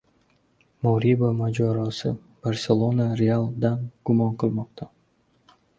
Moriba 0.83 1.29
mojarosi: 1.41 2.13
"Barselona" 2.45 3.05
"Real"dan 3.21 3.77
gumon 4.09 4.37
qilmoqda 4.43 4.91